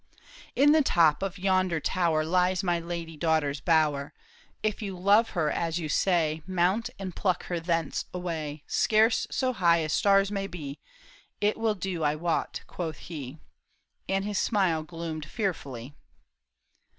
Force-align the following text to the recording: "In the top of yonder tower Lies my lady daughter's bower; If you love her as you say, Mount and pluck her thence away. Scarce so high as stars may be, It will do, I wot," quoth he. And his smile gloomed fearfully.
"In 0.55 0.71
the 0.71 0.81
top 0.81 1.21
of 1.21 1.37
yonder 1.37 1.79
tower 1.79 2.25
Lies 2.25 2.63
my 2.63 2.79
lady 2.79 3.15
daughter's 3.15 3.61
bower; 3.61 4.15
If 4.63 4.81
you 4.81 4.97
love 4.97 5.29
her 5.37 5.51
as 5.51 5.77
you 5.77 5.89
say, 5.89 6.41
Mount 6.47 6.89
and 6.97 7.15
pluck 7.15 7.43
her 7.43 7.59
thence 7.59 8.05
away. 8.11 8.63
Scarce 8.65 9.27
so 9.29 9.53
high 9.53 9.83
as 9.83 9.93
stars 9.93 10.31
may 10.31 10.47
be, 10.47 10.79
It 11.39 11.55
will 11.55 11.75
do, 11.75 12.01
I 12.03 12.15
wot," 12.15 12.61
quoth 12.65 12.97
he. 12.97 13.37
And 14.09 14.25
his 14.25 14.39
smile 14.39 14.81
gloomed 14.81 15.27
fearfully. 15.27 15.93